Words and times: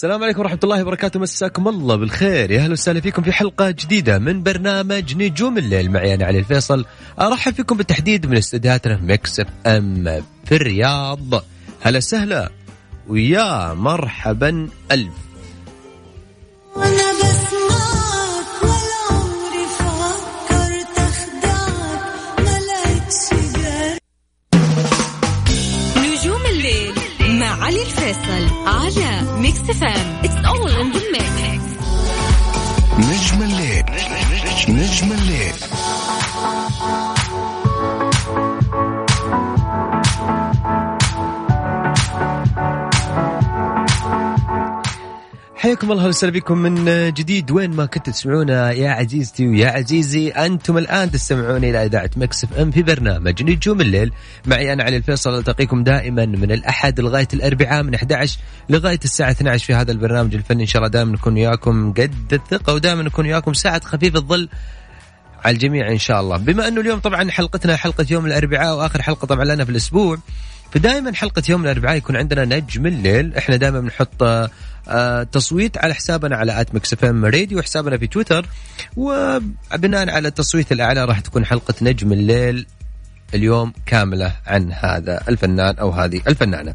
السلام 0.00 0.22
عليكم 0.24 0.40
ورحمة 0.40 0.58
الله 0.64 0.82
وبركاته. 0.82 1.20
مساكم 1.20 1.68
الله 1.68 1.96
بالخير. 1.96 2.50
يا 2.50 2.60
أهلا 2.60 2.72
وسهلا 2.72 3.00
فيكم 3.00 3.22
في 3.22 3.32
حلقة 3.32 3.70
جديدة 3.70 4.18
من 4.18 4.42
برنامج 4.42 5.16
نجوم 5.16 5.58
الليل. 5.58 5.90
معي 5.90 6.14
أنا 6.14 6.26
علي 6.26 6.38
الفيصل. 6.38 6.84
أرحب 7.20 7.54
فيكم 7.54 7.76
بالتحديد 7.76 8.26
من 8.26 8.36
استديوهاتنا 8.36 8.96
في 8.96 9.04
إف 9.40 9.46
إم 9.66 10.22
في 10.44 10.56
الرياض. 10.56 11.44
هلا 11.80 11.96
وسهلا. 11.96 12.50
ويا 13.08 13.74
مرحبا. 13.74 14.68
ألف. 14.92 15.12
نجوم 16.76 17.79
الفيصل 28.10 28.66
على 28.66 29.22
ميكس 29.38 29.58
إف 29.58 29.89
إم 29.89 30.20
it's 30.24 30.46
all 30.46 30.70
in 30.70 30.92
the 30.92 31.00
mix 31.12 31.64
نجم 32.98 33.42
الليل. 33.42 33.84
نجم 34.68 35.12
الليل. 35.12 35.29
حياكم 45.70 45.92
الله 45.92 46.06
وسهلا 46.06 46.32
بكم 46.32 46.58
من 46.58 46.84
جديد. 47.14 47.50
وين 47.50 47.70
ما 47.70 47.86
كنتوا 47.86 48.12
تسمعونا 48.12 48.72
يا 48.72 48.90
عزيزتي 48.90 49.48
ويا 49.48 49.68
عزيزي 49.68 50.28
أنتم 50.28 50.78
الآن 50.78 51.10
تستمعون 51.10 51.64
إلى 51.64 51.84
إذاعة 51.84 52.10
مكس 52.16 52.44
إف 52.44 52.58
إم 52.58 52.70
في 52.70 52.82
برنامج 52.82 53.42
نجوم 53.42 53.80
الليل. 53.80 54.12
معي 54.46 54.72
أنا 54.72 54.84
علي 54.84 54.96
الفيصل 54.96 55.38
ألتقيكم 55.38 55.84
دائما 55.84 56.26
من 56.26 56.52
الأحد 56.52 57.00
لغاية 57.00 57.28
الأربعاء 57.34 57.82
من 57.82 57.94
11 57.94 58.38
لغاية 58.68 58.98
الساعة 59.04 59.30
12 59.30 59.66
في 59.66 59.74
هذا 59.74 59.92
البرنامج 59.92 60.34
الفني. 60.34 60.62
إن 60.62 60.66
شاء 60.66 60.78
الله 60.78 60.90
دائما 60.90 61.12
نكون 61.12 61.34
وياكم 61.34 61.92
قد 61.92 62.14
الثقة 62.32 62.74
ودائما 62.74 63.02
نكون 63.02 63.26
وياكم 63.26 63.52
ساعة 63.52 63.84
خفيف 63.84 64.16
الظل 64.16 64.48
على 65.44 65.54
الجميع 65.54 65.88
إن 65.90 65.98
شاء 65.98 66.20
الله. 66.20 66.36
بما 66.36 66.68
أنه 66.68 66.80
اليوم 66.80 66.98
طبعا 66.98 67.30
حلقتنا 67.30 67.76
حلقة 67.76 68.06
يوم 68.10 68.26
الأربعاء 68.26 68.76
وآخر 68.76 69.02
حلقة 69.02 69.26
طبعا 69.26 69.44
لنا 69.44 69.64
في 69.64 69.70
الأسبوع 69.70 70.18
فدائما 70.72 71.14
حلقة 71.14 71.42
يوم 71.48 71.64
الأربعاء 71.64 71.96
يكون 71.96 72.16
عندنا 72.16 72.44
نجم 72.44 72.86
الليل. 72.86 73.36
إحنا 73.36 73.56
دائما 73.56 73.80
بنحط 73.80 74.22
تصويت 75.32 75.78
على 75.78 75.94
حسابنا 75.94 76.36
على 76.36 76.60
at 76.60 76.74
ميكس 76.74 76.92
إف 76.92 77.04
إم 77.04 77.24
راديو 77.24 77.58
وحسابنا 77.58 77.98
في 77.98 78.06
تويتر 78.06 78.46
وبناء 78.96 80.10
على 80.10 80.28
التصويت 80.28 80.72
الأعلى 80.72 81.04
راح 81.04 81.20
تكون 81.20 81.44
حلقة 81.44 81.74
نجم 81.82 82.12
الليل 82.12 82.66
اليوم 83.34 83.72
كاملة 83.86 84.36
عن 84.46 84.72
هذا 84.72 85.22
الفنان 85.28 85.76
أو 85.76 85.90
هذه 85.90 86.20
الفنانة. 86.28 86.74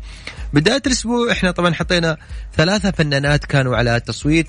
بداية 0.54 0.82
الأسبوع 0.86 1.32
إحنا 1.32 1.52
طبعا 1.52 1.74
حطينا 1.74 2.18
ثلاثة 2.58 2.92
فنانات 2.92 3.46
كانوا 3.46 3.78
على 3.78 4.00
تصويت 4.00 4.48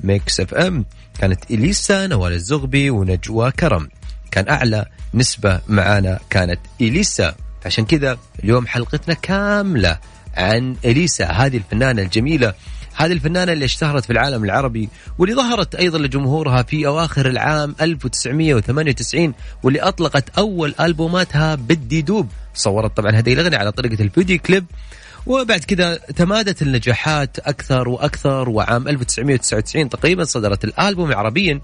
ميكس 0.00 0.40
إف 0.40 0.54
إم 0.54 0.84
كانت 1.18 1.50
إليسا 1.50 2.06
نوال 2.06 2.32
الزغبي 2.32 2.90
ونجوى 2.90 3.50
كرم. 3.50 3.88
كان 4.30 4.48
أعلى 4.48 4.86
نسبة 5.14 5.60
معانا 5.68 6.18
كانت 6.30 6.60
إليسا 6.80 7.34
عشان 7.66 7.84
كذا 7.84 8.18
اليوم 8.44 8.66
حلقتنا 8.66 9.14
كاملة 9.14 9.98
عن 10.34 10.76
إليسا 10.84 11.24
هذه 11.24 11.56
الفنانة 11.56 12.02
الجميلة 12.02 12.54
هذه 12.96 13.12
الفنانة 13.12 13.52
اللي 13.52 13.64
اشتهرت 13.64 14.04
في 14.04 14.12
العالم 14.12 14.44
العربي 14.44 14.88
واللي 15.18 15.34
ظهرت 15.36 15.74
أيضا 15.74 15.98
لجمهورها 15.98 16.62
في 16.62 16.86
أواخر 16.86 17.26
العام 17.26 17.74
1998 17.80 19.34
واللي 19.62 19.80
أطلقت 19.80 20.38
أول 20.38 20.74
ألبوماتها 20.80 21.54
بدي 21.54 22.02
دوب. 22.02 22.28
صورت 22.54 22.96
طبعا 22.96 23.10
هذه 23.10 23.32
الأغنية 23.32 23.56
على 23.56 23.72
طريقة 23.72 24.02
الفيديو 24.02 24.38
كليب. 24.38 24.64
وبعد 25.26 25.60
كذا 25.60 25.94
تمادت 25.94 26.62
النجاحات 26.62 27.38
أكثر 27.38 27.88
وأكثر 27.88 28.48
وعام 28.48 28.88
1999 28.88 29.88
تقريبا 29.88 30.24
صدرت 30.24 30.64
الألبوم 30.64 31.12
عربيا 31.12 31.60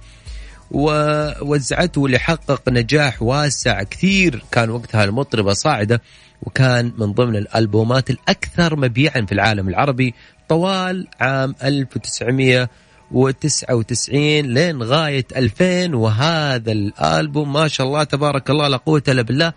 ووزعته 0.70 2.00
واللي 2.00 2.19
حقق 2.19 2.69
نجاح 2.69 3.22
واسع 3.22 3.82
كثير. 3.82 4.44
كان 4.53 4.70
وقتها 4.70 5.04
المطربة 5.04 5.53
صاعدة. 5.53 6.03
وكان 6.42 6.92
من 6.98 7.12
ضمن 7.12 7.36
الألبومات 7.36 8.10
الأكثر 8.10 8.76
مبيعا 8.76 9.26
في 9.26 9.32
العالم 9.32 9.69
العربي 9.69 10.14
طوال 10.48 11.08
عام 11.20 11.54
1999 11.64 14.41
لين 14.41 14.82
غاية 14.82 15.26
2000 15.36 15.97
وهذا 15.97 16.72
الألبوم 16.72 17.52
ما 17.52 17.69
شاء 17.69 17.86
الله 17.86 18.04
تبارك 18.04 18.50
الله 18.50 18.69
لا 18.69 18.76
قوة 18.76 19.02
إلا 19.08 19.22
بالله 19.22 19.52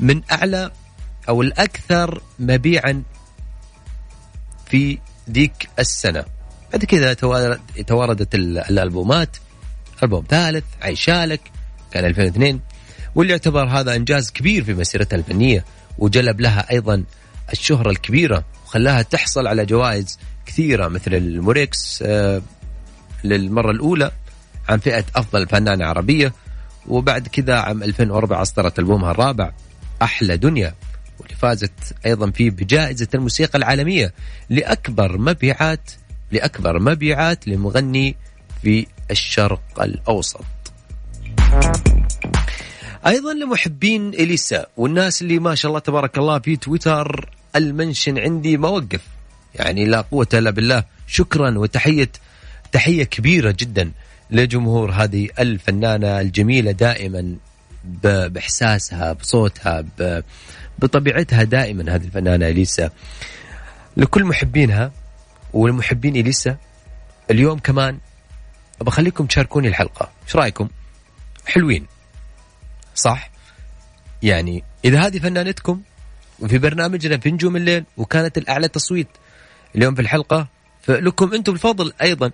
من 0.00 0.22
أعلى 0.32 0.70
أو 1.28 1.42
الأكثر 1.42 2.22
مبيعا 2.38 3.02
في 4.66 4.98
ذيك 5.30 5.68
السنة. 5.78 6.24
بعد 6.72 6.84
كذا 6.84 7.12
تواردت 7.86 8.34
الألبومات. 8.34 9.36
ألبوم 10.02 10.24
ثالث 10.28 10.64
عيشالك 10.82 11.40
كان 11.90 12.04
2002 12.04 12.60
واللي 13.14 13.32
يعتبر 13.32 13.68
هذا 13.68 13.96
إنجاز 13.96 14.30
كبير 14.30 14.64
في 14.64 14.74
مسيرتها 14.74 15.16
الفنية. 15.16 15.64
وجلب 15.98 16.40
لها 16.40 16.70
أيضا 16.70 17.04
الشهرة 17.52 17.90
الكبيرة 17.90 18.44
وخلاها 18.66 19.02
تحصل 19.02 19.46
على 19.46 19.66
جوائز 19.66 20.18
كثيرة 20.46 20.88
مثل 20.88 21.14
الموريكس 21.14 22.02
آه، 22.06 22.42
للمرة 23.24 23.70
الأولى 23.70 24.10
عن 24.68 24.78
فئة 24.78 25.04
أفضل 25.16 25.48
فنانة 25.48 25.84
عربية 25.84 26.32
وبعد 26.88 27.28
كذا 27.28 27.54
عام 27.54 27.82
2004 27.82 28.42
أصدرت 28.42 28.78
ألبومها 28.78 29.10
الرابع 29.10 29.52
أحلى 30.02 30.36
دنيا 30.36 30.74
واللي 31.18 31.34
فازت 31.34 31.94
أيضا 32.06 32.30
فيه 32.30 32.50
بجائزة 32.50 33.08
الموسيقى 33.14 33.58
العالمية 33.58 34.12
لأكبر 34.50 35.18
مبيعات 35.18 35.90
لأكبر 36.32 36.78
مبيعات 36.78 37.48
لمغني 37.48 38.16
في 38.62 38.86
الشرق 39.10 39.82
الأوسط. 39.82 40.44
أيضا 43.06 43.34
لمحبين 43.34 44.08
إليسا 44.08 44.66
والناس 44.76 45.22
اللي 45.22 45.38
ما 45.38 45.54
شاء 45.54 45.68
الله 45.68 45.80
تبارك 45.80 46.18
الله 46.18 46.38
في 46.38 46.56
تويتر 46.56 47.30
المنشن 47.56 48.18
عندي 48.18 48.56
ما 48.56 48.68
وقف. 48.68 49.00
يعني 49.54 49.84
لا 49.84 50.00
قوة 50.00 50.28
إلا 50.34 50.50
بالله. 50.50 50.84
شكرا 51.06 51.58
وتحيه 51.58 52.12
تحية 52.72 53.04
كبيرة 53.04 53.54
جدا 53.58 53.90
لجمهور 54.30 54.90
هذه 54.90 55.28
الفنانة 55.38 56.20
الجميلة 56.20 56.70
دائما 56.70 57.36
بإحساسها 58.04 59.12
بصوتها 59.12 59.84
بطبيعتها 60.78 61.42
دائما 61.42 61.94
هذه 61.94 62.04
الفنانة 62.04 62.48
إليسا. 62.48 62.90
لكل 63.96 64.24
محبينها 64.24 64.92
والمحبين 65.52 66.16
إليسا 66.16 66.56
اليوم 67.30 67.58
كمان 67.58 67.98
بخليكم 68.80 69.26
تشاركوني 69.26 69.68
الحلقة. 69.68 70.10
إيش 70.26 70.36
رأيكم؟ 70.36 70.68
حلوين. 71.46 71.86
صح؟ 72.96 73.30
يعني 74.22 74.64
إذا 74.84 75.06
هذه 75.06 75.18
فنانتكم 75.18 75.80
وفي 76.40 76.58
برنامجنا 76.58 77.18
في 77.18 77.30
نجوم 77.30 77.56
الليل 77.56 77.84
وكانت 77.96 78.38
الأعلى 78.38 78.68
تصويت 78.68 79.08
اليوم 79.76 79.94
في 79.94 80.02
الحلقة 80.02 80.48
فلكم 80.82 81.34
أنتم 81.34 81.52
الفضل 81.52 81.92
أيضا. 82.02 82.30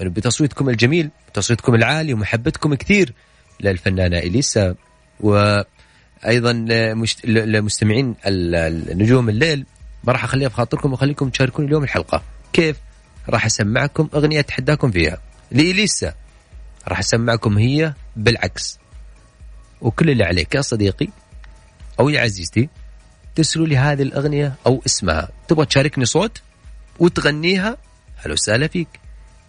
بتصويتكم 0.00 0.68
الجميل 0.68 1.10
تصويتكم 1.34 1.74
العالي 1.74 2.14
ومحبتكم 2.14 2.74
كثير 2.74 3.14
للفنانة 3.60 4.18
إليسا 4.18 4.74
وأيضا 5.20 6.52
لمشت- 6.52 7.26
لمستمعين 7.26 8.14
نجوم 8.94 9.28
الليل. 9.28 9.66
ما 10.04 10.12
راح 10.12 10.24
أخليها 10.24 10.48
بخاطركم 10.48 10.92
وأخليكم 10.92 11.28
تشاركون 11.30 11.64
اليوم 11.64 11.84
الحلقة. 11.84 12.22
كيف؟ 12.52 12.76
راح 13.28 13.46
أسمعكم 13.46 14.08
أغنية 14.14 14.40
أتحداكم 14.40 14.90
فيها. 14.90 15.18
لإليسا 15.50 16.14
راح 16.88 16.98
أسمعكم 16.98 17.58
هي 17.58 17.94
بالعكس. 18.16 18.78
وكل 19.82 20.10
اللي 20.10 20.24
عليك 20.24 20.54
يا 20.54 20.60
صديقي 20.60 21.08
أو 22.00 22.08
يا 22.08 22.20
عزيزتي 22.20 22.68
ترسلوا 23.34 23.66
لي 23.66 23.76
هذه 23.76 24.02
الأغنية 24.02 24.54
أو 24.66 24.82
اسمها. 24.86 25.28
تبغى 25.48 25.66
تشاركني 25.66 26.04
صوت 26.04 26.42
وتغنيها؟ 26.98 27.76
هلا 28.16 28.32
وسهلا 28.32 28.66
فيك. 28.66 28.88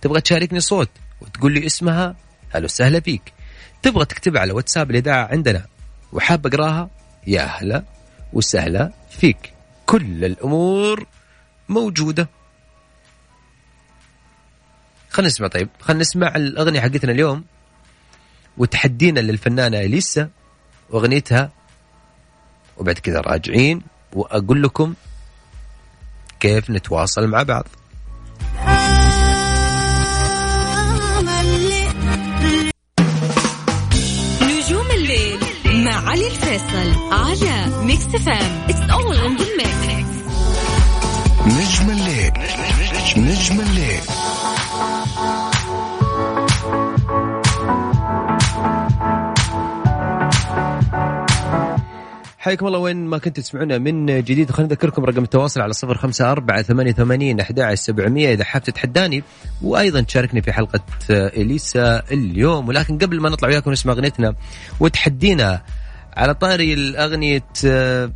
تبغى 0.02 0.22
تشاركني 0.22 0.60
صوت 0.60 0.90
وتقول 1.22 1.52
لي 1.52 1.66
اسمها؟ 1.66 2.16
هلا 2.50 2.66
وسهلا 2.66 3.00
فيك. 3.00 3.34
تبغى 3.82 4.06
تكتبها 4.06 4.42
على 4.42 4.54
واتساب 4.54 4.92
الإذاعة 4.92 5.28
عندنا 5.32 5.66
وحاب 6.12 6.48
أقراها؟ 6.48 6.90
يا 7.28 7.42
هلا 7.42 7.84
وسهلا 8.34 8.92
فيك. 9.10 9.54
كل 9.86 10.26
الأمور 10.26 11.08
موجودة. 11.70 12.30
خلينا 15.10 15.28
نسمع 15.28 15.48
طيب 15.48 15.70
خلينا 15.80 16.02
نسمع 16.02 16.36
الأغنية 16.36 16.82
حقتنا 16.82 17.12
اليوم. 17.12 17.46
وتحدينا 18.58 19.20
للفنانة 19.20 19.80
إليسا 19.80 20.30
وأغنيتها 20.90 21.52
وبعد 22.78 23.00
كذا 23.00 23.20
راجعين 23.20 23.82
وأقول 24.14 24.64
لكم 24.64 24.94
كيف 26.40 26.70
نتواصل 26.70 27.28
مع 27.28 27.44
بعض. 27.44 27.68
نجوم 34.42 34.92
الليل 34.92 35.40
مع 35.66 36.10
علي 36.10 36.28
الفيصل 36.28 37.14
على 37.14 37.84
ميكس 37.86 38.04
إف 38.04 38.35
إم 38.35 38.66
it's 38.70 38.90
all 38.92 39.18
in 39.18 39.38
the 39.38 39.46
mix 39.58 40.14
نجم 41.46 41.90
الليل. 41.90 42.32
نجم 43.18 43.60
الليل. 43.60 44.02
حياكم 52.44 52.68
الله. 52.68 52.80
وين 52.80 52.98
ما 52.98 53.18
كنتوا 53.18 53.44
تسمعونا 53.44 53.78
من 53.78 54.06
جديد 54.06 54.52
خلينا 54.52 54.74
نذكركم 54.74 55.06
رقم 55.06 55.24
التواصل 55.24 55.62
على 55.62 55.74
صفر 55.74 55.98
خمسة 55.98 56.32
أربعة 56.32 56.62
ثمانية 56.62 56.92
ثمانين 56.92 57.40
أحد 57.40 57.74
سبعمية. 57.74 58.34
إذا 58.34 58.44
حاب 58.44 58.64
تتحداني 58.64 59.24
وأيضا 59.62 60.02
تشاركني 60.02 60.42
في 60.42 60.54
حلقة 60.54 60.84
إليسا 61.10 62.04
اليوم. 62.12 62.68
ولكن 62.68 62.98
قبل 62.98 63.22
ما 63.22 63.30
نطلع 63.30 63.50
وياكم 63.50 63.72
نسمع 63.72 63.94
أغنيتنا 63.94 64.36
وتحدينا 64.80 65.62
على 66.18 66.34
طاري 66.34 66.74
الأغنية 66.74 67.46
آه، 67.66 68.12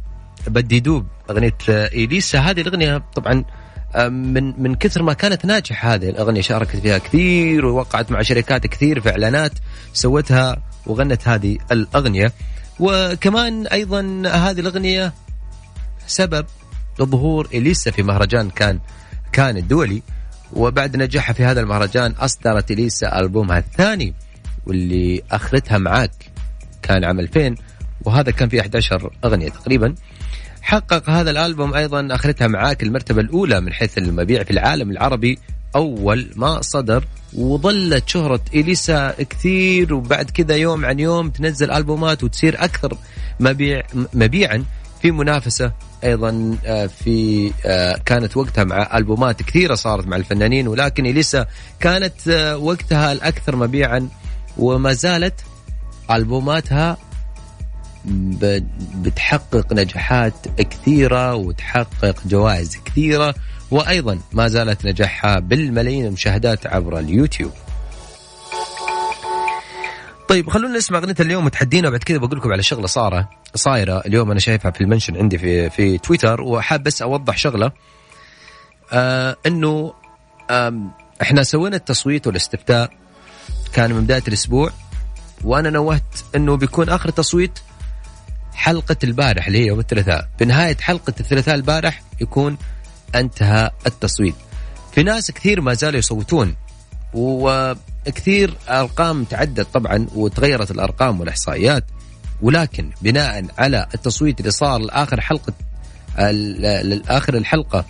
بدي 0.47 0.79
دوب 0.79 1.05
أغنية 1.29 1.57
آه، 1.69 1.87
إليسا. 1.87 2.39
هذه 2.39 2.61
الأغنية 2.61 3.03
طبعا 3.15 3.43
آه، 3.95 4.07
من 4.07 4.61
من 4.61 4.75
كثر 4.75 5.03
ما 5.03 5.13
كانت 5.13 5.45
ناجحة 5.45 5.93
هذه 5.93 6.09
الأغنية 6.09 6.41
شاركت 6.41 6.75
فيها 6.75 6.97
كثير 6.97 7.65
ووقعت 7.65 8.11
مع 8.11 8.21
شركات 8.21 8.67
كثير 8.67 8.99
في 8.99 9.09
إعلانات 9.09 9.51
سوتها 9.93 10.57
وغنت 10.85 11.27
هذه 11.27 11.57
الأغنية. 11.71 12.33
وكمان 12.79 13.67
أيضا 13.67 14.01
هذه 14.25 14.59
الأغنية 14.59 15.13
سبب 16.07 16.45
لظهور 16.99 17.47
إليسا 17.53 17.91
في 17.91 18.03
مهرجان 18.03 18.49
كان 18.49 18.79
كان 19.31 19.57
الدولي 19.57 20.01
وبعد 20.53 20.97
نجاحها 20.97 21.33
في 21.33 21.45
هذا 21.45 21.61
المهرجان 21.61 22.11
أصدرت 22.11 22.71
إليسا 22.71 23.19
ألبومها 23.19 23.57
الثاني 23.57 24.13
واللي 24.65 25.23
اخرتها 25.31 25.77
معاك 25.77 26.31
كان 26.81 27.03
عام 27.03 27.19
2000 27.19 27.55
وهذا 28.05 28.31
كان 28.31 28.49
فيه 28.49 28.61
11 28.61 29.11
أغنية 29.25 29.49
تقريبا. 29.49 29.95
حقق 30.61 31.09
هذا 31.09 31.31
الألبوم 31.31 31.73
أيضا 31.73 32.07
اخرتها 32.11 32.47
معاك 32.47 32.83
المرتبة 32.83 33.21
الأولى 33.21 33.61
من 33.61 33.73
حيث 33.73 33.97
المبيع 33.97 34.43
في 34.43 34.51
العالم 34.51 34.91
العربي 34.91 35.39
أول 35.75 36.29
ما 36.35 36.61
صدر 36.61 37.05
وظلت 37.33 38.09
شهرة 38.09 38.41
إليسا 38.53 39.11
كثير 39.11 39.93
وبعد 39.93 40.29
كذا 40.29 40.55
يوم 40.55 40.85
عن 40.85 40.99
يوم 40.99 41.29
تنزل 41.29 41.71
ألبومات 41.71 42.23
وتصير 42.23 42.63
أكثر 42.63 42.97
مبيع 43.39 43.83
مبيعا 44.13 44.63
في 45.01 45.11
منافسة 45.11 45.71
أيضا 46.03 46.57
آه، 46.65 46.87
في 46.87 47.51
آه، 47.65 47.99
كانت 48.05 48.37
وقتها 48.37 48.63
مع 48.63 48.97
ألبومات 48.97 49.43
كثيرة 49.43 49.75
صارت 49.75 50.07
مع 50.07 50.17
الفنانين 50.17 50.67
ولكن 50.67 51.05
إليسا 51.05 51.45
كانت 51.79 52.27
آه، 52.27 52.57
وقتها 52.57 53.11
الأكثر 53.11 53.55
مبيعا 53.55 54.09
وما 54.57 54.93
زالت 54.93 55.33
ألبوماتها 56.11 56.97
بتحقق 58.95 59.73
نجاحات 59.73 60.33
كثيرة 60.57 61.35
وتحقق 61.35 62.27
جوائز 62.27 62.77
كثيرة. 62.85 63.35
وأيضا 63.71 64.19
ما 64.31 64.47
زالت 64.47 64.85
نجاحها 64.85 65.39
بالملايين 65.39 66.05
المشاهدات 66.05 66.67
عبر 66.67 66.99
اليوتيوب. 66.99 67.51
طيب 70.29 70.49
خلونا 70.49 70.77
نسمع 70.77 70.97
أغنية 70.97 71.15
اليوم 71.19 71.45
وتحدينا. 71.45 71.87
وبعد 71.87 72.03
كذا 72.03 72.17
بقول 72.17 72.37
لكم 72.37 72.51
على 72.51 72.63
شغلة 72.63 72.87
صارة 72.87 73.29
صايرة. 73.55 73.99
اليوم 73.99 74.31
أنا 74.31 74.39
شايفها 74.39 74.71
في 74.71 74.81
المنشن 74.81 75.17
عندي 75.17 75.37
في 75.37 75.69
في 75.69 75.97
تويتر 75.97 76.41
وحاب 76.41 76.83
بس 76.83 77.01
أوضح 77.01 77.37
شغلة. 77.37 77.71
آه 78.93 79.37
إنه 79.45 79.93
آم، 80.51 80.91
إحنا 81.21 81.43
سوينا 81.43 81.75
التصويت 81.75 82.27
والاستفتاء. 82.27 82.91
كان 83.73 83.93
من 83.93 84.01
بداية 84.01 84.23
الأسبوع 84.27 84.71
وأنا 85.43 85.69
نوهت 85.69 86.03
إنه 86.35 86.57
بيكون 86.57 86.89
آخر 86.89 87.09
تصويت 87.09 87.59
حلقة 88.53 88.97
البارح 89.03 89.47
اللي 89.47 89.59
هي 89.59 89.67
يوم 89.67 89.79
الثلاثاء. 89.79 90.29
بنهايه 90.39 90.77
حلقة 90.77 91.13
الثلاثاء 91.19 91.55
البارح 91.55 92.01
يكون 92.21 92.57
انتهى 93.15 93.71
التصويت. 93.87 94.35
في 94.91 95.03
ناس 95.03 95.31
كثير 95.31 95.61
ما 95.61 95.73
زالوا 95.73 95.99
يصوتون 95.99 96.55
وكثير 97.13 98.53
أرقام 98.69 99.23
تعدت 99.23 99.67
طبعا 99.73 100.07
وتغيرت 100.15 100.71
الأرقام 100.71 101.19
والإحصائيات. 101.19 101.83
ولكن 102.41 102.91
بناء 103.01 103.45
على 103.57 103.87
التصويت 103.95 104.39
اللي 104.39 104.51
صار 104.51 104.79
لآخر 104.79 105.21
حلقة 105.21 105.53
لآخر 106.83 107.37
الحلقة 107.37 107.85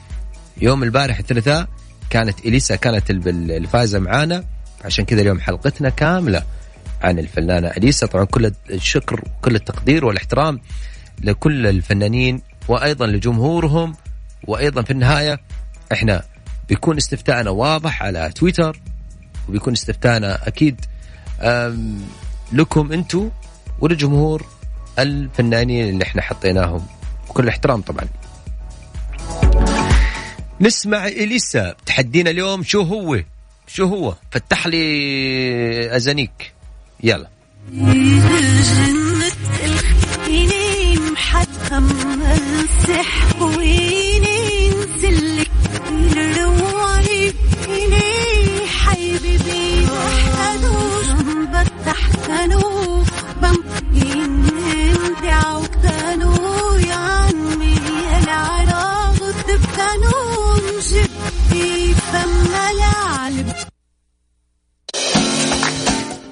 يوم 0.62 0.84
البارح 0.84 1.20
الثلاثاء 1.20 1.68
كانت 2.10 2.40
إليسا 2.40 2.76
كانت 2.76 3.10
ال- 3.10 3.52
الفائزه 3.52 4.00
معانا. 4.00 4.44
عشان 4.86 5.06
كذا 5.06 5.22
اليوم 5.22 5.40
حلقتنا 5.40 5.90
كاملة 5.90 6.44
عن 7.02 7.20
الفنانة 7.20 7.68
إليسا. 7.68 8.08
طبعا 8.08 8.26
كل 8.26 8.52
الشكر 8.70 9.22
وكل 9.38 9.56
التقدير 9.56 10.06
والإحترام 10.06 10.62
لكل 11.22 11.68
الفنانين 11.68 12.42
وأيضا 12.68 13.08
لجمهورهم. 13.08 13.96
وأيضا 14.44 14.82
في 14.82 14.92
النهاية 14.92 15.40
إحنا 15.94 16.24
بيكون 16.70 16.98
استفتاءنا 16.98 17.50
واضح 17.50 18.04
على 18.04 18.32
تويتر 18.36 18.80
وبيكون 19.50 19.74
استفتاءنا 19.74 20.48
أكيد 20.48 20.86
لكم 22.52 22.92
أنتم 22.92 23.30
ولجمهور 23.80 24.46
الفنانين 25.00 25.90
اللي 25.90 26.04
إحنا 26.04 26.22
حطيناهم. 26.22 26.88
بكل 27.30 27.44
الاحترام 27.44 27.82
طبعا. 27.82 28.08
نسمع 30.62 31.08
إليسا 31.08 31.76
تحدينا 31.86 32.30
اليوم 32.30 32.64
شو 32.64 32.82
هو؟ 32.82 33.20
شو 33.68 33.86
هو؟ 33.86 34.16
فتح 34.32 34.68
لي 34.68 35.96
ازانيك 35.96 36.54
يلا. 37.04 37.28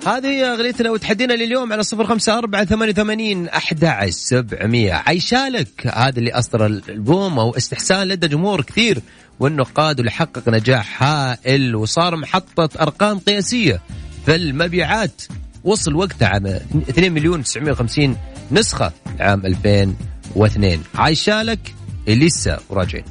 هذه 0.07 0.27
هي 0.27 0.45
أغنيتنا 0.45 0.89
وتحدينا 0.91 1.33
لليوم 1.33 1.73
على 1.73 1.83
صفر 1.83 2.05
خمسة 2.05 2.37
أربعة 2.37 2.65
ثمانية 2.65 2.91
وثمانين 2.91 3.47
أحد 3.47 4.09
سبعمية. 4.09 4.93
عيشالك 4.93 5.87
هذا 5.87 6.19
اللي 6.19 6.31
أصدر 6.31 6.65
الألبوم 6.65 7.39
أو 7.39 7.57
استحسان 7.57 8.07
لدى 8.07 8.27
جمهور 8.27 8.61
كثير 8.61 9.01
والنقاد 9.39 9.99
واللي 9.99 10.11
حقق 10.11 10.49
نجاح 10.49 11.03
هائل 11.03 11.75
وصار 11.75 12.15
محطة 12.15 12.69
أرقام 12.81 13.19
قياسية 13.19 13.81
في 14.25 14.35
المبيعات. 14.35 15.21
وصل 15.65 15.95
وقتها 15.95 16.27
عام 16.27 16.47
2 16.47 17.11
مليون 17.11 17.43
950 17.43 18.17
نسخة 18.51 18.91
عام 19.19 19.45
2002 19.45 20.83
عايشالك 20.95 21.75
إليسا 22.07 22.59
وراجعين. 22.69 23.05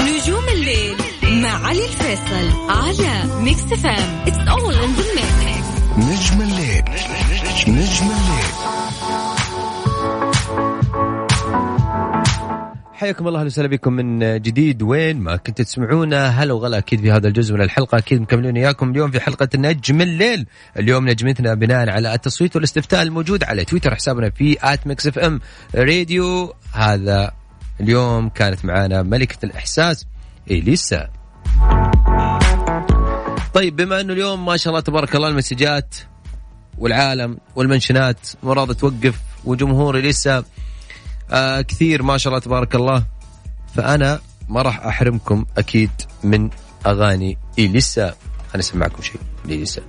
نجوم 0.00 0.44
الليل 0.52 0.96
مع 1.42 1.66
علي 1.66 1.84
الفيصل 1.84 2.70
على 2.70 3.42
ميكس 3.42 3.72
إف 3.72 3.86
إم. 3.86 4.22
it's 4.26 4.48
all 4.48 4.74
in 4.74 4.92
the 4.92 5.04
mix 5.14 5.60
نجم 5.98 6.42
الليل. 6.42 6.82
نجم 7.68 8.10
الليل. 8.10 8.79
حياكم 13.00 13.28
الله 13.28 13.44
وسهلا 13.44 13.68
بكم 13.68 13.92
من 13.92 14.42
جديد. 14.42 14.82
وين 14.82 15.20
ما 15.20 15.36
كنت 15.36 15.62
تسمعونا 15.62 16.28
هلا 16.28 16.52
وغلا 16.52 16.78
أكيد 16.78 17.00
في 17.00 17.12
هذا 17.12 17.28
الجزء 17.28 17.54
من 17.54 17.62
الحلقة 17.62 17.98
أكيد 17.98 18.20
مكملين 18.20 18.56
وياكم 18.56 18.90
اليوم 18.90 19.10
في 19.10 19.20
حلقة 19.20 19.48
نجم 19.56 20.00
الليل. 20.00 20.46
اليوم 20.78 21.08
نجمتنا 21.08 21.54
بناء 21.54 21.90
على 21.90 22.14
التصويت 22.14 22.56
والاستفتاء 22.56 23.02
الموجود 23.02 23.44
على 23.44 23.64
تويتر 23.64 23.94
حسابنا 23.94 24.30
في 24.30 24.56
at 24.62 24.86
ميكس 24.86 25.06
إف 25.06 25.18
إم 25.18 25.40
راديو. 25.74 26.54
هذا 26.72 27.32
اليوم 27.80 28.28
كانت 28.28 28.64
معانا 28.64 29.02
ملكة 29.02 29.46
الإحساس 29.46 30.06
إليسا. 30.50 31.08
طيب 33.54 33.76
بما 33.76 34.00
أنه 34.00 34.12
اليوم 34.12 34.44
ما 34.46 34.56
شاء 34.56 34.70
الله 34.70 34.80
تبارك 34.80 35.16
الله 35.16 35.28
المسجات 35.28 35.94
والعالم 36.78 37.38
والمنشنات 37.56 38.28
مو 38.42 38.52
راضي 38.52 38.74
توقف 38.74 39.20
وجمهوري 39.44 40.02
لسه 40.02 40.44
آه 41.30 41.60
كثير 41.60 42.02
ما 42.02 42.18
شاء 42.18 42.32
الله 42.32 42.44
تبارك 42.44 42.74
الله. 42.74 43.04
فأنا 43.74 44.20
ما 44.48 44.62
راح 44.62 44.86
أحرمكم 44.86 45.46
أكيد 45.58 45.90
من 46.24 46.50
أغاني 46.86 47.38
إليسا. 47.58 48.14
أنا 48.54 48.60
أسمعكم 48.60 49.02
شيء. 49.02 49.20
لإليسا 49.44 49.82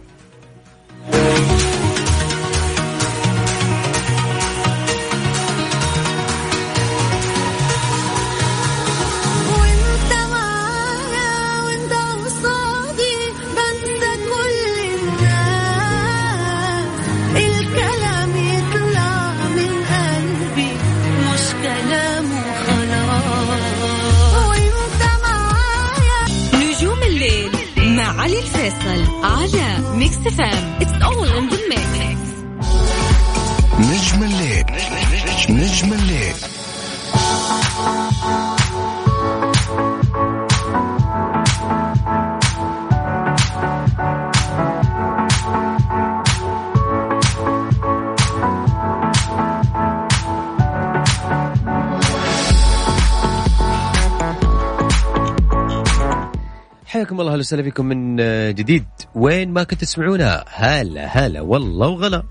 الله 57.21 57.31
أهلا 57.31 57.39
وسهلا 57.39 57.61
بكم 57.61 57.85
من 57.85 58.15
جديد. 58.55 58.85
وين 59.15 59.53
ما 59.53 59.63
كنت 59.63 59.81
تسمعونا 59.81 60.43
هلا 60.47 61.05
هلا 61.05 61.41
والله 61.41 61.87
وغلا. 61.87 62.23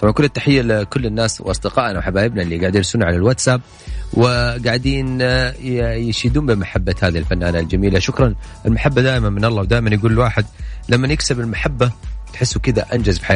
طبعا 0.00 0.12
كل 0.12 0.24
التحية 0.24 0.62
لكل 0.62 1.06
الناس 1.06 1.40
وأصدقائنا 1.40 1.98
وحبايبنا 1.98 2.42
اللي 2.42 2.58
قاعدين 2.58 2.76
يرسلون 2.76 3.04
على 3.04 3.16
الواتساب 3.16 3.60
وقاعدين 4.14 5.20
ي- 5.20 6.08
يشيدون 6.08 6.46
بمحبة 6.46 6.94
هذه 7.02 7.18
الفنانة 7.18 7.58
الجميلة. 7.58 7.98
شكرا. 7.98 8.34
المحبة 8.66 9.02
دائما 9.02 9.30
من 9.30 9.44
الله 9.44 9.60
ودائما 9.62 9.90
يقول 9.90 10.12
الواحد 10.12 10.44
لما 10.88 11.08
يكسب 11.08 11.40
المحبة 11.40 11.90
تحسه 12.32 12.60
كذا 12.60 12.86
أنجز 12.94 13.18
في 13.18 13.26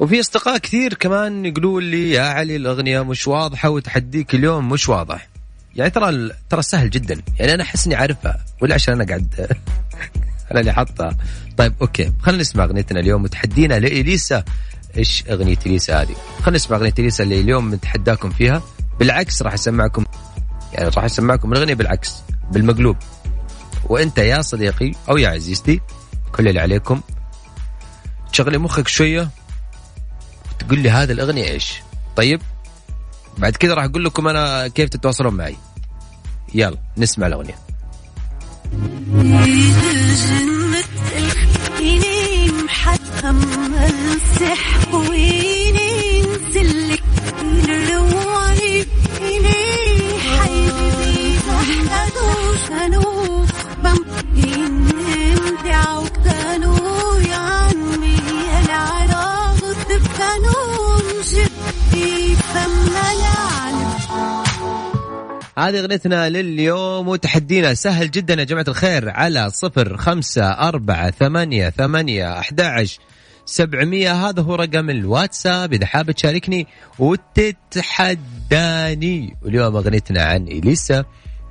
وفي 0.00 0.20
أصدقاء 0.20 0.58
كثير 0.58 0.94
كمان 0.94 1.46
يقولون 1.46 1.82
لي 1.82 2.10
يا 2.10 2.22
علي 2.22 2.56
الأغنية 2.56 3.00
مش 3.00 3.28
واضحة 3.28 3.68
وتحديك 3.68 4.34
اليوم 4.34 4.68
مش 4.68 4.88
واضح. 4.88 5.28
يعني 5.76 5.90
ترى 5.90 6.30
ترى 6.50 6.62
سهل 6.62 6.90
جدا. 6.90 7.22
يعني 7.38 7.54
أنا 7.54 7.62
أحس 7.62 7.86
إني 7.86 7.94
عارفها 7.94 8.44
ولا 8.60 8.74
عشان 8.74 8.94
أنا 8.94 9.04
قاعد 9.04 9.34
أنا 10.50 10.60
اللي 10.60 10.72
حطها 10.72 11.16
طيب 11.56 11.74
أوكي. 11.80 12.12
خلينا 12.22 12.40
نسمع 12.40 12.64
أغنيتنا 12.64 13.00
اليوم 13.00 13.24
وتحدينا 13.24 13.74
لإليسا. 13.78 14.44
إيش 14.96 15.24
أغنية 15.30 15.58
إليسا 15.66 16.02
هذه؟ 16.02 16.16
خلينا 16.38 16.56
نسمع 16.56 16.76
أغنية 16.76 16.94
إليسا 16.98 17.24
اللي 17.24 17.40
اليوم 17.40 17.74
نتحداكم 17.74 18.30
فيها. 18.30 18.62
بالعكس 18.98 19.42
راح 19.42 19.52
أسمعكم 19.52 20.04
يعني 20.72 20.88
راح 20.88 21.04
أسمعكم 21.04 21.52
الأغنية 21.52 21.74
بالعكس 21.74 22.14
بالمقلوب. 22.52 22.96
وأنت 23.84 24.18
يا 24.18 24.42
صديقي 24.42 24.92
أو 25.08 25.16
يا 25.16 25.28
عزيزتي 25.28 25.80
كل 26.32 26.48
اللي 26.48 26.60
عليكم 26.60 27.00
تشغلي 28.32 28.58
مخك 28.58 28.88
شوية. 28.88 29.39
تقول 30.70 30.82
لي 30.82 30.90
هذا 30.90 31.12
الأغنية 31.12 31.50
إيش؟ 31.50 31.72
طيب 32.16 32.40
بعد 33.38 33.56
كذا 33.56 33.74
راح 33.74 33.84
أقول 33.84 34.04
لكم 34.04 34.28
أنا 34.28 34.68
كيف 34.68 34.88
تتواصلون 34.88 35.34
معي. 35.34 35.56
يلا 36.54 36.78
نسمع 36.96 37.26
الأغنية. 37.26 37.58
جنة 40.28 40.84
الخينين 41.16 42.68
هذه 65.60 65.80
أغنيتنا 65.80 66.28
لليوم 66.28 67.08
وتحدينا 67.08 67.74
سهل 67.74 68.10
جدا 68.10 68.34
يا 68.34 68.44
جماعة 68.44 68.64
الخير 68.68 69.10
على 69.10 69.50
صفر 69.50 69.96
خمسة 69.96 70.44
أربعة 70.44 71.10
ثمانية 71.10 71.70
ثمانية 71.70 72.38
أحد 72.38 72.86
سبعمية. 73.44 74.28
هذا 74.28 74.42
هو 74.42 74.54
رقم 74.54 74.90
الواتساب. 74.90 75.72
إذا 75.72 75.86
حاب 75.86 76.10
تشاركني 76.10 76.66
وتتحداني. 76.98 78.16
واليوم 79.42 79.76
أغنيتنا 79.76 80.22
عن 80.22 80.48
إليسا. 80.48 81.04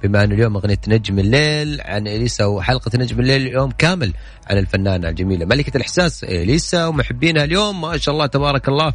بما 0.04 0.24
أنه 0.24 0.36
اليوم 0.36 0.56
أغنية 0.56 0.82
نجم 0.88 1.20
الليل 1.20 1.82
عن 1.82 2.08
إليسا 2.08 2.46
وحلقة 2.46 2.92
نجم 2.96 3.20
الليل 3.20 3.42
اليوم 3.42 3.72
كامل 3.72 4.14
عن 4.48 4.58
الفنانة 4.58 5.10
الجميلة 5.10 5.46
ملكة 5.46 5.78
الإحساس 5.78 6.24
إليسا 6.24 6.86
ومحبينها 6.86 7.44
اليوم. 7.44 7.82
ما 7.82 7.98
شاء 7.98 8.14
الله 8.14 8.26
تبارك 8.26 8.70
الله. 8.70 8.94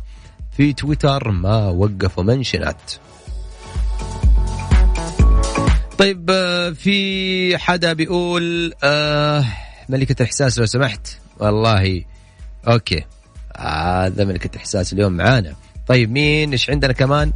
في 0.57 0.73
تويتر 0.73 1.31
ما 1.31 1.69
وقفوا 1.69 2.25
منشنات. 2.25 2.93
طيب 5.99 6.31
آه، 6.31 6.71
في 6.71 7.59
حدا 7.59 7.93
بيقول 7.93 8.73
آه 8.85 9.45
ملكة 9.89 10.15
الإحساس 10.21 10.59
لو 10.59 10.67
سمحت. 10.67 11.09
والله 11.39 12.05
أوكي. 12.69 13.05
هذا 13.57 14.25
ملكة 14.25 14.51
الإحساس 14.55 14.93
اليوم 14.93 15.13
معانا. 15.13 15.55
طيب 15.87 16.11
مين؟ 16.11 16.53
إيش 16.53 16.71
عندنا 16.71 16.93
كمان؟ 16.93 17.33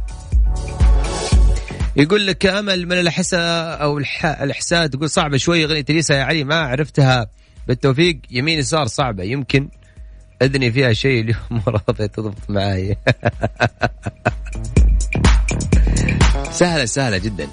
يقول 1.95 2.27
لك 2.27 2.45
أمل 2.45 2.85
من 2.85 2.99
الحسا 2.99 3.73
أو 3.73 3.97
الح... 3.97 4.25
الإحساس. 4.25 4.89
تقول 4.89 5.09
صعبة 5.09 5.37
شوي 5.37 5.65
أغنية 5.65 5.85
ليسا 5.89 6.13
يا 6.13 6.23
علي. 6.23 6.43
ما 6.43 6.55
عرفتها. 6.55 7.27
بالتوفيق 7.67 8.19
يمين 8.31 8.59
يسار 8.59 8.87
صعبة. 8.87 9.23
يمكن 9.23 9.69
أذني 10.41 10.71
فيها 10.71 10.93
شيء 10.93 11.21
اليوم. 11.21 11.63
راضية 11.67 12.05
تضبط 12.05 12.49
معاي. 12.49 12.97
سهلة 16.59 16.85
سهلة 16.85 17.17
جدا. 17.17 17.47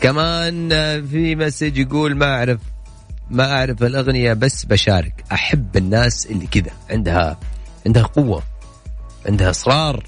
كمان 0.00 0.68
في 1.06 1.36
مسج 1.36 1.78
يقول 1.78 2.16
ما 2.16 2.34
أعرف 2.34 2.60
ما 3.30 3.52
أعرف 3.52 3.82
الأغنية 3.82 4.32
بس 4.32 4.64
بشارك 4.64 5.24
أحب 5.32 5.76
الناس 5.76 6.26
اللي 6.26 6.46
كذا 6.46 6.70
عندها 6.90 7.38
عندها 7.86 8.02
قوة 8.02 8.42
عندها 9.26 9.50
إصرار. 9.50 10.06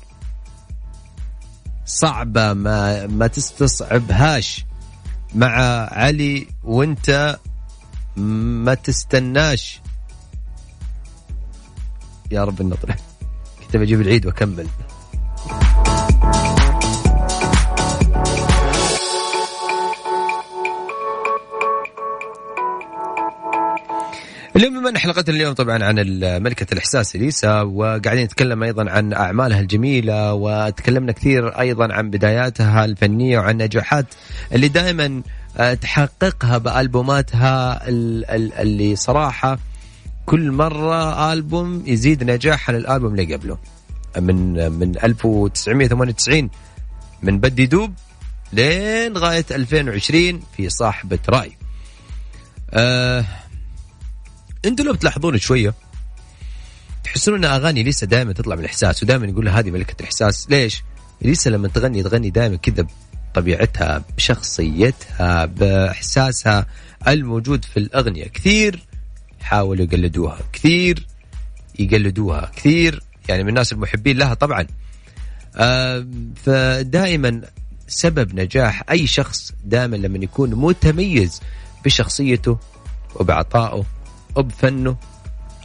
صعبة 1.86 2.52
ما 2.52 3.06
ما 3.06 3.26
تستصعبهاش 3.26 4.64
مع 5.34 5.48
علي 5.92 6.46
وأنت 6.64 7.38
ما 8.16 8.74
تستناش. 8.74 9.80
يا 12.30 12.44
رب 12.44 12.60
النطرة 12.60 12.96
كنت 13.62 13.76
بجيب 13.76 14.00
العيد 14.00 14.26
وأكمل. 14.26 14.66
اليوم 24.56 24.80
بما 24.80 24.88
أن 24.88 24.98
حلقتنا 24.98 25.36
اليوم 25.36 25.52
طبعا 25.54 25.84
عن 25.84 25.94
ملكة 26.42 26.66
الإحساس 26.72 27.16
إليسا 27.16 27.60
وقاعدين 27.62 28.24
نتكلم 28.24 28.62
أيضا 28.62 28.90
عن 28.90 29.12
أعمالها 29.12 29.60
الجميلة 29.60 30.32
وتكلمنا 30.34 31.12
كثير 31.12 31.60
أيضا 31.60 31.92
عن 31.92 32.10
بداياتها 32.10 32.84
الفنية 32.84 33.38
وعن 33.38 33.56
نجاحات 33.56 34.06
اللي 34.52 34.68
دائما 34.68 35.22
آه، 35.56 35.74
تحققها 35.74 36.58
بألبوماتها 36.58 37.88
ال- 37.88 38.30
ال- 38.30 38.52
اللي 38.52 38.96
صراحة 38.96 39.58
كل 40.26 40.50
مرة 40.52 41.32
ألبوم 41.32 41.82
يزيد 41.86 42.24
نجاح 42.24 42.70
عن 42.70 42.76
الألبوم 42.76 43.12
اللي 43.20 43.34
قبله. 43.34 43.58
من 44.18 44.72
من 44.72 44.96
1998 45.04 46.50
من 47.22 47.38
بدي 47.38 47.66
دوب 47.66 47.94
لين 48.52 49.16
غاية 49.18 49.44
2020 49.50 50.42
في 50.56 50.68
صاحبة 50.70 51.18
رأي. 51.28 51.52
آه 52.70 53.24
أنتوا 54.64 54.84
لو 54.84 54.92
بتلاحظون 54.92 55.38
شوية 55.38 55.74
تحسون 57.04 57.34
إن 57.34 57.44
أغاني 57.44 57.82
لسه 57.82 58.06
دائما 58.06 58.32
تطلع 58.32 58.54
من 58.54 58.60
الاحساس 58.60 59.02
ودائما 59.02 59.26
يقول 59.26 59.48
هذه 59.48 59.70
ملكة 59.70 59.94
الإحساس. 60.00 60.50
ليش؟ 60.50 60.82
لسه 61.22 61.50
لما 61.50 61.68
تغني 61.68 62.02
تغني 62.02 62.30
دائما 62.30 62.56
كذا 62.56 62.86
بطبيعتها 63.32 64.04
بشخصيتها 64.16 65.44
بإحساسها 65.44 66.66
الموجود 67.08 67.64
في 67.64 67.76
الأغنية. 67.76 68.24
كثير 68.24 68.82
حاولوا 69.40 69.84
يقلدوها 69.84 70.38
كثير 70.52 71.06
يقلدوها 71.78 72.50
كثير 72.56 73.02
يعني 73.28 73.42
من 73.42 73.48
الناس 73.48 73.72
المحبين 73.72 74.18
لها 74.18 74.34
طبعا. 74.34 74.66
آه 75.56 76.06
فدائما 76.44 77.40
سبب 77.88 78.40
نجاح 78.40 78.82
أي 78.90 79.06
شخص 79.06 79.52
دائما 79.64 79.96
لما 79.96 80.18
يكون 80.18 80.50
متميز 80.54 81.40
بشخصيته 81.84 82.58
وبعطائه 83.14 83.84
وبفنه 84.36 84.96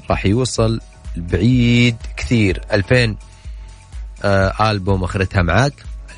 راح 0.10 0.26
يوصل 0.26 0.82
بعيد 1.18 1.96
كثير. 2.18 2.62
2000 2.72 3.16
آه 4.24 4.72
ألبوم 4.72 5.04
أخرتها 5.04 5.42
معاك. 5.42 5.74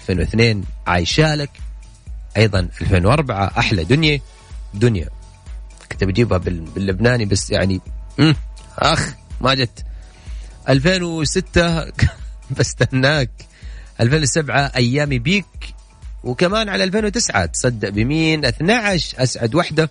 2002 0.10 0.64
عايشالك 0.88 1.50
أيضا 2.38 2.60
2004 2.82 3.52
أحلى 3.58 3.84
دنيا. 3.84 4.20
دنيا. 4.74 5.10
كنت 5.92 6.04
بجيبها 6.04 6.38
بال- 6.38 6.66
باللبناني 6.66 7.26
بس 7.26 7.50
يعني 7.52 7.82
أخ 8.80 9.14
ما 9.42 9.54
جت. 9.54 9.86
2006 10.70 11.86
بستناك. 12.60 13.30
2007 14.02 14.72
أيامي 14.76 15.20
بيك. 15.20 15.46
وكمان 16.24 16.70
على 16.70 16.84
2009 16.84 17.46
تصدق 17.46 17.90
بمين؟ 17.90 18.46
12 18.46 19.24
أسعد 19.24 19.56
وحدة. 19.56 19.90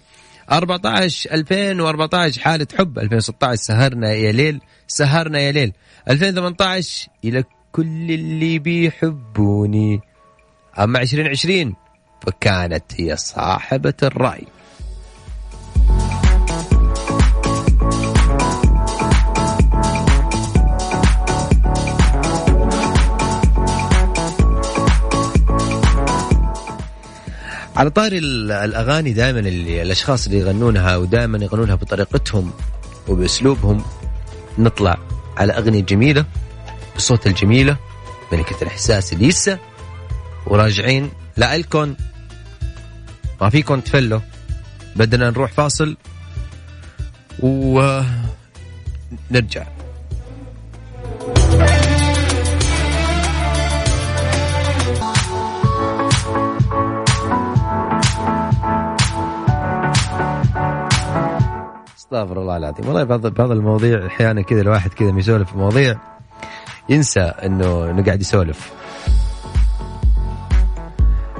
14 0.53 1.33
2014 1.33 2.41
حالة 2.41 2.67
حب. 2.79 2.99
2016 2.99 3.63
سهرنا 3.63 4.13
يا 4.13 4.33
ليل 4.33 4.61
سهرنا 4.87 5.39
يا 5.39 5.53
ليل. 5.53 5.73
2018 6.11 7.09
إلى 7.25 7.45
كل 7.73 8.11
اللي 8.11 8.59
بيحبوني. 8.59 10.01
أما 10.79 11.01
2020 11.01 11.75
فكانت 12.27 12.85
هي 12.97 13.17
صاحبة 13.17 13.95
الرأي. 14.03 14.45
على 27.79 27.91
طاري 27.91 28.19
ال- 28.19 28.53
الأغاني 28.53 29.13
دائما 29.13 29.39
اللي 29.41 29.83
الأشخاص 29.83 30.27
اللي 30.27 30.39
يغنونها 30.39 30.97
ودائما 30.97 31.39
يغنونها 31.39 31.75
بطريقتهم 31.75 32.53
وبأسلوبهم 33.09 33.85
نطلع 34.59 34.99
على 35.37 35.53
أغنية 35.53 35.83
جميلة 35.83 36.25
بصوت 36.97 37.27
الجميلة 37.27 37.77
ملكة 38.33 38.63
الإحساس 38.63 39.13
اليسا 39.13 39.59
وراجعين 40.47 41.11
لا 41.37 41.57
الكون 41.57 41.97
ما 43.41 43.51
فيكم 43.51 43.81
تفلوا. 43.81 44.21
بدنا 44.97 45.31
نروح 45.31 45.53
فاصل 45.53 45.97
ونرجع 47.41 48.07
أستغفر 62.09 62.41
الله 62.43 62.57
العظيم. 62.57 62.87
والله 62.87 63.05
بعض 63.05 63.27
بعض 63.27 63.51
المواضيع 63.51 64.07
أحيانا 64.07 64.43
كذا 64.43 64.61
الواحد 64.61 64.95
كذا 64.95 65.19
يسولف 65.19 65.55
مواضيع 65.55 65.99
ينسى 66.89 67.21
إنه 67.21 67.91
إنه 67.91 68.05
قاعد 68.05 68.21
يسولف. 68.21 68.73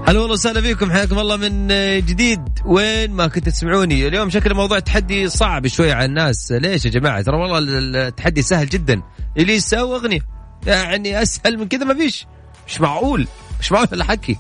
هلا 0.07 0.19
والله 0.21 0.33
وسهلا 0.33 0.61
فيكم. 0.61 0.93
حياكم 0.93 1.19
الله 1.19 1.37
من 1.37 1.69
جديد. 2.07 2.59
وين 2.65 3.11
ما 3.13 3.27
كنت 3.27 3.49
تسمعوني 3.49 4.09
اليوم 4.09 4.31
شكل 4.31 4.55
موضوع 4.55 4.77
التحدي 4.77 5.29
صعب 5.29 5.67
شوي 5.67 5.93
على 5.93 6.05
الناس. 6.05 6.53
ليش 6.53 6.85
يا 6.85 6.91
جماعة؟ 6.91 7.23
ترى 7.23 7.37
والله 7.37 7.59
ال- 7.59 7.97
التحدي 7.97 8.43
سهل 8.43 8.69
جدا. 8.69 9.03
اللي 9.37 9.55
يسوي 9.55 9.97
أغنية. 9.97 10.21
يعني 10.67 11.23
أسهل 11.23 11.59
من 11.59 11.69
كذا 11.69 11.85
ما 11.85 11.95
فيش. 11.95 12.27
مش 12.67 12.81
معقول. 12.81 13.27
مش 13.61 13.73
معقول 13.73 13.89
الحكي 13.93 14.39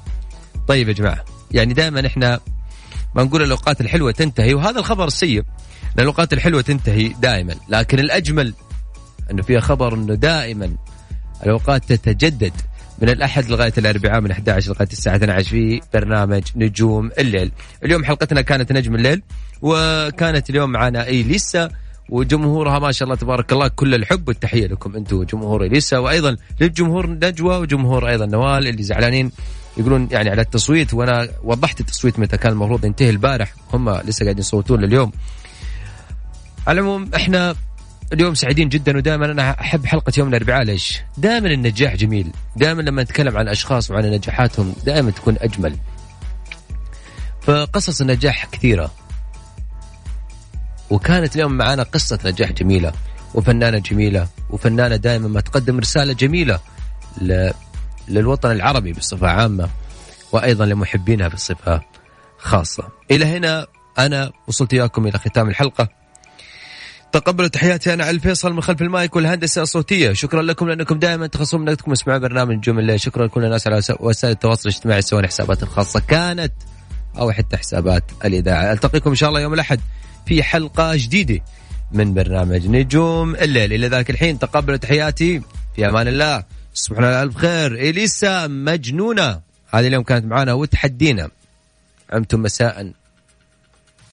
طيب 0.68 0.88
يا 0.88 0.92
جماعة 0.92 1.24
يعني 1.50 1.74
دائما 1.74 2.06
إحنا 2.06 2.40
ما 3.14 3.24
نقول 3.24 3.42
الأوقات 3.42 3.80
الحلوة 3.80 4.12
تنتهي 4.12 4.54
وهذا 4.54 4.78
الخبر 4.78 5.04
السيء. 5.04 5.42
لأن 5.96 6.02
الأوقات 6.02 6.32
الحلوة 6.32 6.62
تنتهي 6.62 7.08
دائما 7.08 7.54
لكن 7.68 7.98
الأجمل 7.98 8.54
أنه 9.30 9.42
فيها 9.42 9.60
خبر 9.60 9.94
أنه 9.94 10.14
دائما 10.14 10.76
الأوقات 11.42 11.92
تتجدد 11.92 12.52
من 13.02 13.08
الأحد 13.08 13.50
لغاية 13.50 13.72
الأربعاء 13.78 14.20
من 14.20 14.30
11 14.30 14.72
لغاية 14.72 14.88
الساعة 14.92 15.16
12 15.16 15.50
في 15.50 15.80
برنامج 15.94 16.42
نجوم 16.56 17.10
الليل. 17.18 17.52
اليوم 17.84 18.04
حلقتنا 18.04 18.40
كانت 18.40 18.72
نجم 18.72 18.94
الليل 18.94 19.22
وكانت 19.62 20.50
اليوم 20.50 20.70
معنا 20.70 21.08
اليسا 21.08 21.70
وجمهورها 22.08 22.78
ما 22.78 22.92
شاء 22.92 23.06
الله 23.06 23.16
تبارك 23.16 23.52
الله 23.52 23.68
كل 23.68 23.94
الحب 23.94 24.28
والتحية 24.28 24.66
لكم 24.66 24.96
أنتم 24.96 25.22
جمهور 25.22 25.64
اليسا 25.64 25.98
وأيضا 25.98 26.36
للجمهور 26.60 27.10
نجوى 27.10 27.56
وجمهور 27.56 28.08
أيضا 28.08 28.26
نوال 28.26 28.66
اللي 28.66 28.82
زعلانين 28.82 29.32
يقولون 29.76 30.08
يعني 30.10 30.30
على 30.30 30.42
التصويت 30.42 30.94
وأنا 30.94 31.28
وضحت 31.42 31.80
التصويت 31.80 32.18
متى 32.18 32.36
كان 32.36 32.52
المفروض 32.52 32.84
ينتهي 32.84 33.10
البارح 33.10 33.54
هم 33.72 33.90
لسه 33.90 34.24
قاعدين 34.24 34.38
يصوتون 34.40 34.80
لليوم. 34.80 35.12
على 36.68 36.80
العموم 36.80 37.10
إحنا 37.14 37.54
اليوم 38.12 38.34
سعيدين 38.34 38.68
جدا 38.68 38.96
ودائما 38.96 39.26
أنا 39.26 39.60
أحب 39.60 39.86
حلقة 39.86 40.12
يوم 40.18 40.28
الأربعاء 40.28 40.62
ليش؟ 40.62 41.00
دائما 41.18 41.48
النجاح 41.48 41.96
جميل، 41.96 42.32
دائما 42.56 42.82
لما 42.82 43.02
نتكلم 43.02 43.36
عن 43.36 43.48
أشخاص 43.48 43.90
وعن 43.90 44.04
نجاحاتهم 44.04 44.74
دائما 44.84 45.10
تكون 45.10 45.36
أجمل. 45.40 45.76
فقصص 47.40 48.00
النجاح 48.00 48.46
كثيرة. 48.46 48.90
وكانت 50.90 51.36
اليوم 51.36 51.52
معنا 51.52 51.82
قصة 51.82 52.18
نجاح 52.24 52.52
جميلة 52.52 52.92
وفنانة 53.34 53.78
جميلة 53.78 54.28
وفنانة 54.50 54.96
دائما 54.96 55.28
ما 55.28 55.40
تقدم 55.40 55.78
رسالة 55.78 56.12
جميلة 56.12 56.60
ل... 57.20 57.50
للوطن 58.08 58.50
العربي 58.50 58.92
بصفة 58.92 59.28
عامة 59.28 59.68
وأيضا 60.32 60.66
لمحبينها 60.66 61.28
بصفة 61.28 61.82
خاصة. 62.38 62.88
إلى 63.10 63.24
هنا 63.24 63.66
أنا 63.98 64.32
وصلت 64.46 64.74
إياكم 64.74 65.06
إلى 65.06 65.18
ختام 65.18 65.48
الحلقة. 65.48 65.97
تقبلوا 67.12 67.48
تحياتي 67.48 67.94
أنا 67.94 68.04
علي 68.04 68.10
الفيصل 68.10 68.52
من 68.52 68.60
خلف 68.60 68.82
المايك 68.82 69.16
والهندسة 69.16 69.62
الصوتية. 69.62 70.12
شكرا 70.12 70.42
لكم 70.42 70.68
لأنكم 70.68 70.98
دائما 70.98 71.26
تخصصون 71.26 71.60
من 71.60 71.68
وقتكم 71.68 71.92
اسمعوا 71.92 72.18
برنامج 72.18 72.68
الليل. 72.68 73.00
شكرا 73.00 73.26
لكل 73.26 73.44
الناس 73.44 73.66
على 73.66 73.76
وسا- 73.76 74.00
وسائل 74.00 74.32
التواصل 74.32 74.68
الاجتماعي 74.68 75.02
سواء 75.02 75.26
حسابات 75.26 75.62
الخاصه 75.62 76.00
كانت 76.00 76.52
أو 77.18 77.32
حتى 77.32 77.56
حسابات 77.56 78.04
الإذاعة. 78.24 78.72
ألتقيكم 78.72 79.10
إن 79.10 79.16
شاء 79.16 79.28
الله 79.28 79.40
يوم 79.40 79.54
الأحد 79.54 79.80
في 80.26 80.42
حلقة 80.42 80.96
جديدة 80.96 81.40
من 81.92 82.14
برنامج 82.14 82.66
نجوم 82.66 83.34
الليل. 83.34 83.72
إلى 83.72 83.86
ذاك 83.88 84.10
الحين 84.10 84.38
تقبلوا 84.38 84.76
تحياتي. 84.76 85.42
في 85.76 85.88
أمان 85.88 86.08
الله. 86.08 86.44
تصبحون 86.74 87.04
على 87.04 87.22
ألف 87.22 87.36
خير. 87.36 87.74
إليسا 87.74 88.46
مجنونة. 88.46 89.40
هذه 89.70 89.86
اليوم 89.86 90.02
كانت 90.02 90.24
معنا 90.24 90.52
وتحدينا. 90.52 91.28
عمتم 92.12 92.42
مساء 92.42 92.92